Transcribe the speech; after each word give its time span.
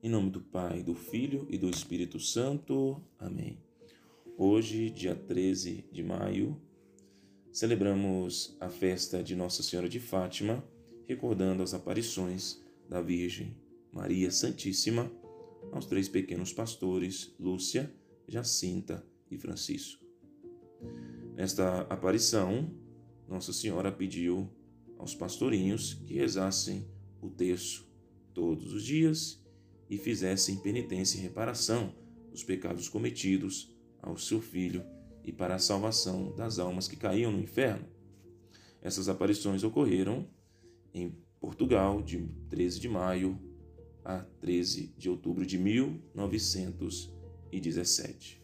Em 0.00 0.08
nome 0.08 0.30
do 0.30 0.40
Pai, 0.40 0.80
do 0.80 0.94
Filho 0.94 1.44
e 1.50 1.58
do 1.58 1.68
Espírito 1.68 2.20
Santo. 2.20 3.02
Amém. 3.18 3.58
Hoje, 4.36 4.90
dia 4.90 5.16
13 5.16 5.86
de 5.90 6.04
maio, 6.04 6.56
celebramos 7.50 8.56
a 8.60 8.68
festa 8.68 9.24
de 9.24 9.34
Nossa 9.34 9.60
Senhora 9.60 9.88
de 9.88 9.98
Fátima, 9.98 10.62
recordando 11.04 11.64
as 11.64 11.74
aparições 11.74 12.62
da 12.88 13.02
Virgem 13.02 13.56
Maria 13.92 14.30
Santíssima 14.30 15.10
aos 15.72 15.86
três 15.86 16.08
pequenos 16.08 16.52
pastores, 16.52 17.34
Lúcia, 17.36 17.92
Jacinta 18.28 19.04
e 19.28 19.36
Francisco. 19.36 20.06
Nesta 21.34 21.80
aparição, 21.90 22.70
Nossa 23.26 23.52
Senhora 23.52 23.90
pediu 23.90 24.48
aos 24.96 25.12
pastorinhos 25.12 25.94
que 26.06 26.14
rezassem 26.14 26.86
o 27.20 27.28
terço 27.28 27.84
todos 28.32 28.72
os 28.72 28.84
dias 28.84 29.42
e 29.88 29.96
fizessem 29.96 30.56
penitência 30.56 31.18
e 31.18 31.22
reparação 31.22 31.94
dos 32.30 32.44
pecados 32.44 32.88
cometidos 32.88 33.74
ao 34.02 34.16
seu 34.16 34.40
filho 34.40 34.84
e 35.24 35.32
para 35.32 35.56
a 35.56 35.58
salvação 35.58 36.34
das 36.34 36.58
almas 36.58 36.88
que 36.88 36.96
caíam 36.96 37.30
no 37.32 37.40
inferno. 37.40 37.86
Essas 38.80 39.08
aparições 39.08 39.64
ocorreram 39.64 40.28
em 40.94 41.12
Portugal 41.40 42.00
de 42.02 42.28
13 42.48 42.78
de 42.80 42.88
maio 42.88 43.38
a 44.04 44.20
13 44.40 44.94
de 44.96 45.10
outubro 45.10 45.44
de 45.44 45.58
1917. 45.58 48.40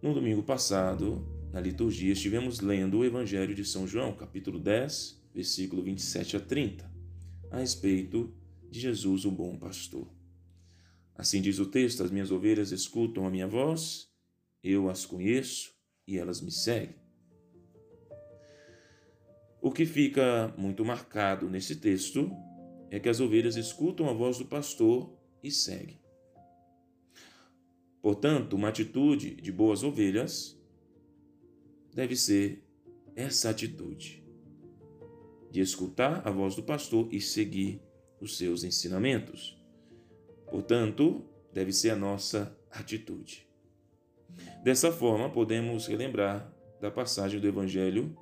No 0.00 0.14
domingo 0.14 0.44
passado, 0.44 1.26
na 1.52 1.60
liturgia, 1.60 2.12
estivemos 2.12 2.60
lendo 2.60 2.98
o 2.98 3.04
Evangelho 3.04 3.52
de 3.54 3.64
São 3.64 3.86
João, 3.86 4.14
capítulo 4.14 4.58
10, 4.58 5.22
versículo 5.34 5.82
27 5.82 6.36
a 6.36 6.40
30, 6.40 6.90
a 7.50 7.58
respeito 7.58 8.32
de 8.70 8.80
Jesus, 8.80 9.24
o 9.24 9.30
bom 9.30 9.56
pastor. 9.58 10.08
Assim 11.14 11.40
diz 11.40 11.58
o 11.58 11.66
texto: 11.66 12.02
As 12.02 12.10
minhas 12.10 12.30
ovelhas 12.30 12.70
escutam 12.70 13.26
a 13.26 13.30
minha 13.30 13.46
voz, 13.46 14.08
eu 14.62 14.88
as 14.88 15.04
conheço 15.04 15.74
e 16.06 16.16
elas 16.16 16.40
me 16.40 16.50
seguem. 16.50 16.96
O 19.60 19.72
que 19.72 19.84
fica 19.84 20.54
muito 20.56 20.84
marcado 20.84 21.50
nesse 21.50 21.76
texto 21.76 22.30
é 22.90 23.00
que 23.00 23.08
as 23.08 23.20
ovelhas 23.20 23.56
escutam 23.56 24.08
a 24.08 24.12
voz 24.12 24.38
do 24.38 24.46
pastor 24.46 25.12
e 25.42 25.50
seguem. 25.50 26.00
Portanto, 28.00 28.54
uma 28.54 28.68
atitude 28.68 29.34
de 29.34 29.50
boas 29.50 29.82
ovelhas 29.82 30.56
deve 31.92 32.14
ser 32.14 32.64
essa 33.16 33.50
atitude 33.50 34.24
de 35.50 35.60
escutar 35.60 36.26
a 36.26 36.30
voz 36.30 36.54
do 36.54 36.62
pastor 36.62 37.08
e 37.12 37.20
seguir 37.20 37.82
os 38.20 38.36
seus 38.36 38.64
ensinamentos. 38.64 39.56
Portanto, 40.50 41.24
deve 41.52 41.72
ser 41.72 41.90
a 41.90 41.96
nossa 41.96 42.56
atitude. 42.70 43.46
Dessa 44.62 44.92
forma, 44.92 45.30
podemos 45.30 45.86
relembrar 45.86 46.52
da 46.80 46.90
passagem 46.90 47.40
do 47.40 47.46
Evangelho 47.46 48.16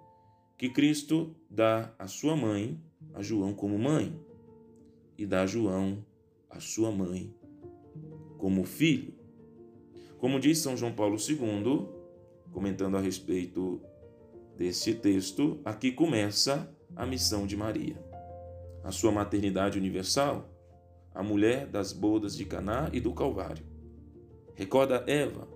que 0.56 0.70
Cristo 0.70 1.34
dá 1.50 1.94
a 1.98 2.06
sua 2.06 2.36
mãe 2.36 2.80
a 3.12 3.22
João 3.22 3.54
como 3.54 3.78
mãe 3.78 4.18
e 5.16 5.26
dá 5.26 5.42
a 5.42 5.46
João 5.46 6.04
a 6.50 6.60
sua 6.60 6.90
mãe 6.90 7.34
como 8.38 8.64
filho. 8.64 9.14
Como 10.18 10.40
diz 10.40 10.58
São 10.58 10.76
João 10.76 10.92
Paulo 10.92 11.16
II, 11.16 11.86
comentando 12.52 12.96
a 12.96 13.00
respeito 13.00 13.80
desse 14.56 14.94
texto, 14.94 15.60
aqui 15.64 15.92
começa 15.92 16.74
a 16.94 17.04
missão 17.04 17.46
de 17.46 17.56
Maria 17.56 18.15
a 18.86 18.92
sua 18.92 19.10
maternidade 19.10 19.76
universal, 19.76 20.48
a 21.12 21.20
mulher 21.20 21.66
das 21.66 21.92
bodas 21.92 22.36
de 22.36 22.44
Caná 22.44 22.88
e 22.92 23.00
do 23.00 23.12
Calvário. 23.12 23.66
Recorda 24.54 25.02
Eva, 25.08 25.48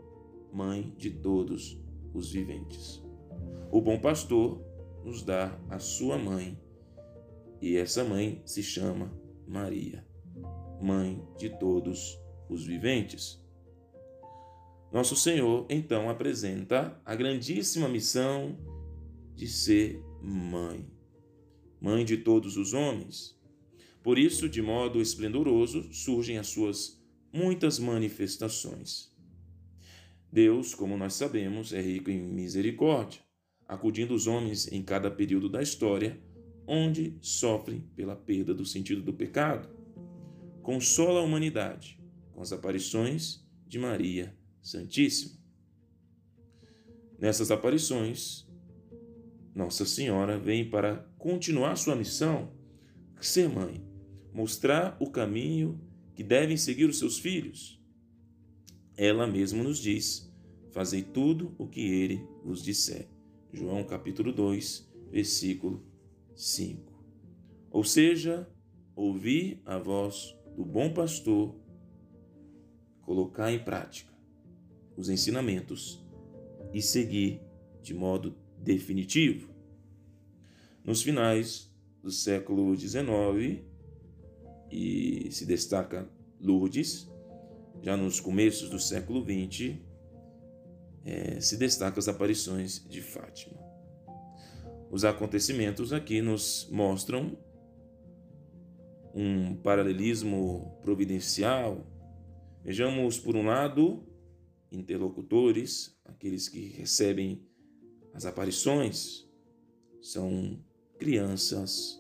mãe 0.53 0.93
de 0.99 1.11
todos 1.11 1.81
os 2.13 2.33
viventes. 2.33 3.01
O 3.71 3.81
bom 3.81 4.01
pastor 4.01 4.61
nos 5.05 5.23
dá 5.23 5.57
a 5.69 5.79
sua 5.79 6.19
mãe, 6.19 6.61
e 7.63 7.77
essa 7.77 8.03
mãe 8.03 8.43
se 8.45 8.65
chama 8.65 9.13
Maria, 9.47 10.05
mãe 10.83 11.25
de 11.39 11.51
todos 11.51 12.21
os 12.49 12.67
viventes. 12.67 13.41
Nosso 14.91 15.15
Senhor 15.15 15.67
então 15.71 16.11
apresenta 16.11 17.01
a 17.05 17.15
grandíssima 17.15 17.89
missão 17.89 18.59
de 19.37 19.47
ser 19.47 20.03
mãe 20.21 21.00
mãe 21.81 22.05
de 22.05 22.19
todos 22.19 22.57
os 22.57 22.73
homens. 22.73 23.39
Por 24.03 24.19
isso, 24.19 24.49
de 24.49 24.63
modo 24.63 25.01
esplendoroso, 25.01 25.93
surgem 25.93 26.39
as 26.39 26.49
suas 26.49 27.01
muitas 27.33 27.79
manifestações. 27.79 29.11
Deus, 30.33 30.75
como 30.75 30.97
nós 30.97 31.15
sabemos, 31.15 31.73
é 31.73 31.81
rico 31.81 32.11
em 32.11 32.21
misericórdia, 32.21 33.21
acudindo 33.67 34.15
os 34.15 34.27
homens 34.27 34.71
em 34.71 34.83
cada 34.83 35.11
período 35.11 35.49
da 35.49 35.63
história 35.63 36.21
onde 36.67 37.19
sofrem 37.21 37.81
pela 37.97 38.15
perda 38.15 38.55
do 38.55 38.65
sentido 38.65 39.03
do 39.03 39.13
pecado. 39.13 39.69
Consola 40.63 41.21
a 41.21 41.23
humanidade 41.23 42.01
com 42.33 42.41
as 42.41 42.53
aparições 42.53 43.45
de 43.67 43.79
Maria 43.79 44.37
Santíssima. 44.63 45.39
Nessas 47.19 47.51
aparições, 47.51 48.49
nossa 49.55 49.85
Senhora 49.85 50.39
vem 50.39 50.71
para 50.71 51.10
continuar 51.21 51.77
sua 51.77 51.95
missão, 51.95 52.51
ser 53.21 53.47
mãe, 53.47 53.87
mostrar 54.33 54.97
o 54.99 55.11
caminho 55.11 55.79
que 56.15 56.25
devem 56.25 56.57
seguir 56.57 56.87
os 56.87 56.99
seus 56.99 57.19
filhos. 57.19 57.79
Ela 58.97 59.27
mesma 59.27 59.63
nos 59.63 59.79
diz: 59.79 60.33
Fazei 60.71 61.03
tudo 61.03 61.55
o 61.59 61.69
que 61.69 61.83
ele 61.83 62.27
vos 62.43 62.63
disser. 62.63 63.07
João 63.53 63.85
capítulo 63.85 64.33
2, 64.33 64.91
versículo 65.11 65.85
5. 66.35 66.91
Ou 67.71 67.85
seja, 67.85 68.49
ouvir 68.97 69.61
a 69.67 69.79
voz 69.79 70.35
do 70.57 70.65
bom 70.65 70.91
pastor, 70.93 71.55
colocar 73.03 73.53
em 73.53 73.63
prática 73.63 74.11
os 74.97 75.11
ensinamentos 75.11 76.03
e 76.73 76.81
seguir 76.81 77.43
de 77.83 77.93
modo 77.93 78.35
definitivo. 78.59 79.60
Nos 80.91 81.03
finais 81.03 81.73
do 82.03 82.11
século 82.11 82.77
XIX, 82.77 83.63
e 84.69 85.31
se 85.31 85.47
destaca 85.47 86.11
Lourdes, 86.41 87.09
já 87.81 87.97
nos 87.97 88.19
começos 88.19 88.69
do 88.69 88.81
século 88.81 89.25
XX, 89.25 89.77
é, 91.05 91.41
se 91.41 91.57
destacam 91.57 92.01
as 92.01 92.09
aparições 92.09 92.85
de 92.89 93.01
Fátima. 93.01 93.57
Os 94.91 95.05
acontecimentos 95.05 95.93
aqui 95.93 96.21
nos 96.21 96.69
mostram 96.73 97.39
um 99.15 99.55
paralelismo 99.55 100.77
providencial. 100.83 101.87
Vejamos, 102.65 103.17
por 103.17 103.37
um 103.37 103.47
lado, 103.47 104.03
interlocutores, 104.73 105.97
aqueles 106.05 106.49
que 106.49 106.67
recebem 106.71 107.47
as 108.13 108.27
aparições 108.27 109.31
são 110.03 110.59
crianças 111.01 111.99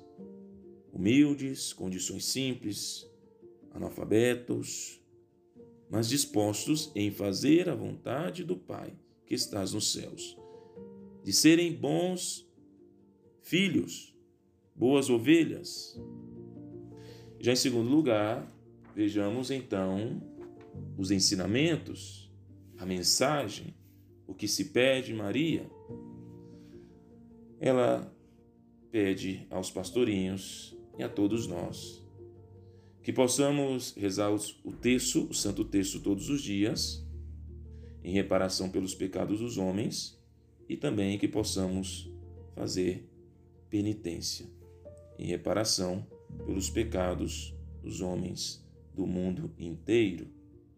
humildes, 0.93 1.72
condições 1.72 2.27
simples, 2.27 3.11
analfabetos, 3.72 5.00
mas 5.88 6.09
dispostos 6.09 6.93
em 6.94 7.10
fazer 7.10 7.69
a 7.69 7.75
vontade 7.75 8.44
do 8.44 8.56
Pai 8.56 8.93
que 9.27 9.34
estás 9.34 9.72
nos 9.72 9.91
céus, 9.93 10.37
de 11.25 11.33
serem 11.33 11.72
bons 11.72 12.47
filhos, 13.43 14.15
boas 14.77 15.09
ovelhas. 15.09 15.99
Já 17.41 17.53
em 17.53 17.56
segundo 17.56 17.89
lugar, 17.89 18.47
vejamos 18.95 19.51
então 19.51 20.22
os 20.98 21.10
ensinamentos, 21.10 22.30
a 22.77 22.84
mensagem, 22.84 23.75
o 24.27 24.34
que 24.34 24.47
se 24.47 24.66
pede 24.66 25.15
Maria 25.15 25.66
ela 27.60 28.10
pede 28.91 29.47
aos 29.51 29.71
pastorinhos 29.71 30.77
e 30.98 31.03
a 31.03 31.09
todos 31.09 31.47
nós 31.47 32.01
que 33.03 33.13
possamos 33.13 33.95
rezar 33.97 34.31
o 34.31 34.72
texto, 34.72 35.27
o 35.31 35.34
santo 35.34 35.65
texto 35.65 36.01
todos 36.01 36.28
os 36.28 36.42
dias, 36.42 37.07
em 38.04 38.13
reparação 38.13 38.71
pelos 38.71 38.95
pecados 38.95 39.41
dos 39.41 39.57
homens, 39.57 40.19
e 40.69 40.77
também 40.77 41.19
que 41.19 41.27
possamos 41.27 42.10
fazer 42.54 43.09
penitência 43.69 44.47
em 45.19 45.27
reparação 45.27 46.07
pelos 46.47 46.71
pecados 46.71 47.54
dos 47.83 48.01
homens 48.01 48.65
do 48.95 49.07
mundo 49.07 49.51
inteiro 49.59 50.28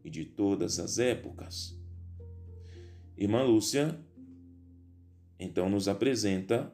e 0.04 0.08
de 0.08 0.24
todas 0.24 0.78
as 0.78 0.98
épocas. 0.98 1.78
Irmã 3.16 3.42
Lúcia 3.42 3.98
então 5.38 5.68
nos 5.68 5.88
apresenta 5.88 6.72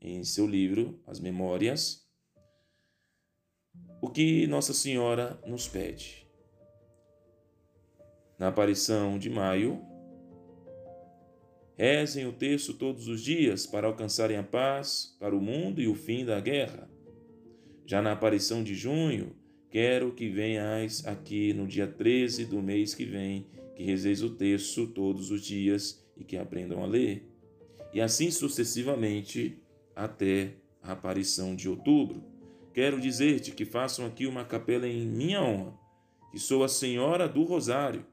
em 0.00 0.24
seu 0.24 0.46
livro 0.46 1.00
As 1.06 1.20
Memórias 1.20 2.08
o 4.00 4.08
que 4.08 4.46
Nossa 4.46 4.72
Senhora 4.72 5.38
nos 5.46 5.66
pede. 5.66 6.26
Na 8.38 8.48
aparição 8.48 9.18
de 9.18 9.28
maio, 9.28 9.82
rezem 11.76 12.26
o 12.26 12.32
texto 12.32 12.74
todos 12.74 13.08
os 13.08 13.20
dias 13.20 13.66
para 13.66 13.88
alcançarem 13.88 14.36
a 14.36 14.42
paz 14.42 15.16
para 15.18 15.34
o 15.34 15.40
mundo 15.40 15.80
e 15.80 15.88
o 15.88 15.94
fim 15.94 16.24
da 16.24 16.40
guerra. 16.40 16.88
Já 17.84 18.00
na 18.00 18.12
aparição 18.12 18.62
de 18.62 18.74
junho, 18.74 19.34
quero 19.68 20.12
que 20.12 20.28
venhais 20.28 21.04
aqui 21.04 21.52
no 21.52 21.66
dia 21.66 21.86
13 21.88 22.44
do 22.44 22.62
mês 22.62 22.94
que 22.94 23.04
vem, 23.04 23.48
que 23.74 23.82
rezeis 23.82 24.22
o 24.22 24.30
texto 24.30 24.86
todos 24.86 25.32
os 25.32 25.42
dias 25.42 26.06
e 26.16 26.22
que 26.22 26.36
aprendam 26.36 26.84
a 26.84 26.86
ler. 26.86 27.28
E 27.92 28.00
assim 28.00 28.30
sucessivamente 28.30 29.58
até 29.98 30.54
a 30.80 30.92
aparição 30.92 31.56
de 31.56 31.68
outubro. 31.68 32.22
Quero 32.72 33.00
dizer-te 33.00 33.50
que 33.50 33.64
façam 33.64 34.06
aqui 34.06 34.26
uma 34.26 34.44
capela 34.44 34.86
em 34.86 35.04
minha 35.04 35.42
honra, 35.42 35.74
que 36.30 36.38
sou 36.38 36.62
a 36.62 36.68
Senhora 36.68 37.28
do 37.28 37.42
Rosário, 37.42 38.06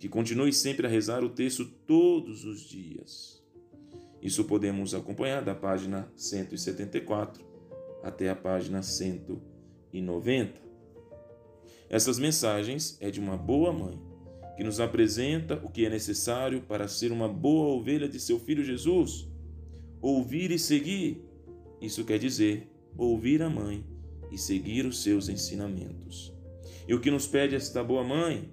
que 0.00 0.08
continue 0.08 0.52
sempre 0.52 0.86
a 0.86 0.90
rezar 0.90 1.22
o 1.22 1.28
texto 1.28 1.64
todos 1.64 2.44
os 2.44 2.60
dias. 2.60 3.40
Isso 4.20 4.44
podemos 4.44 4.94
acompanhar 4.94 5.42
da 5.42 5.54
página 5.54 6.12
174 6.16 7.44
até 8.02 8.28
a 8.28 8.34
página 8.34 8.82
190. 8.82 10.60
Essas 11.88 12.18
mensagens 12.18 12.98
é 13.00 13.10
de 13.10 13.20
uma 13.20 13.36
boa 13.36 13.72
mãe, 13.72 14.00
que 14.56 14.64
nos 14.64 14.80
apresenta 14.80 15.60
o 15.62 15.70
que 15.70 15.86
é 15.86 15.90
necessário 15.90 16.62
para 16.62 16.88
ser 16.88 17.12
uma 17.12 17.28
boa 17.28 17.76
ovelha 17.76 18.08
de 18.08 18.18
seu 18.18 18.40
filho 18.40 18.64
Jesus. 18.64 19.32
Ouvir 20.04 20.50
e 20.50 20.58
seguir. 20.58 21.24
Isso 21.80 22.04
quer 22.04 22.18
dizer 22.18 22.70
ouvir 22.94 23.40
a 23.40 23.48
mãe 23.48 23.82
e 24.30 24.36
seguir 24.36 24.84
os 24.84 25.02
seus 25.02 25.30
ensinamentos. 25.30 26.30
E 26.86 26.92
o 26.92 27.00
que 27.00 27.10
nos 27.10 27.26
pede 27.26 27.54
esta 27.54 27.82
boa 27.82 28.04
mãe? 28.04 28.52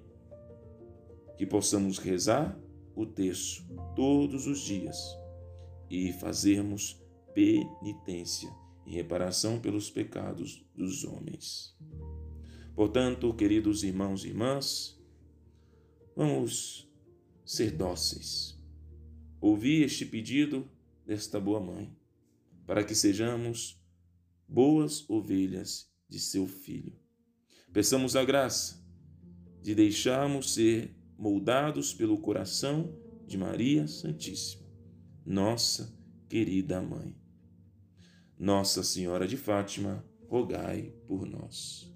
Que 1.36 1.44
possamos 1.44 1.98
rezar 1.98 2.58
o 2.96 3.04
texto 3.04 3.64
todos 3.94 4.46
os 4.46 4.60
dias 4.60 4.96
e 5.90 6.10
fazermos 6.14 6.98
penitência 7.34 8.50
em 8.86 8.92
reparação 8.92 9.60
pelos 9.60 9.90
pecados 9.90 10.64
dos 10.74 11.04
homens. 11.04 11.76
Portanto, 12.74 13.34
queridos 13.34 13.82
irmãos 13.82 14.24
e 14.24 14.28
irmãs, 14.28 14.98
vamos 16.16 16.90
ser 17.44 17.72
dóceis. 17.72 18.58
Ouvi 19.38 19.82
este 19.82 20.06
pedido 20.06 20.66
desta 21.06 21.40
boa 21.40 21.60
mãe, 21.60 21.96
para 22.66 22.84
que 22.84 22.94
sejamos 22.94 23.80
boas 24.48 25.08
ovelhas 25.08 25.90
de 26.08 26.18
seu 26.18 26.46
filho. 26.46 26.98
Peçamos 27.72 28.16
a 28.16 28.24
graça 28.24 28.84
de 29.60 29.74
deixarmos 29.74 30.54
ser 30.54 30.94
moldados 31.16 31.94
pelo 31.94 32.18
coração 32.18 32.98
de 33.26 33.38
Maria 33.38 33.86
Santíssima, 33.86 34.66
nossa 35.24 35.96
querida 36.28 36.80
mãe. 36.80 37.16
Nossa 38.38 38.82
Senhora 38.82 39.28
de 39.28 39.36
Fátima, 39.36 40.04
rogai 40.28 40.92
por 41.06 41.24
nós. 41.26 41.91